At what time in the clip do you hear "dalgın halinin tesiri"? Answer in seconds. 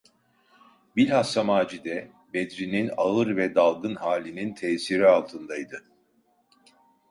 3.55-5.07